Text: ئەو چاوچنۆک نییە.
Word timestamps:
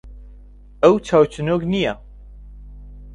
ئەو 0.83 0.95
چاوچنۆک 1.07 1.61
نییە. 1.71 1.93